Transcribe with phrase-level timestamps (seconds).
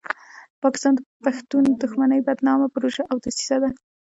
[0.63, 3.69] پاکستان د پښتون دښمنۍ بدنامه پروژه او دسیسه ده.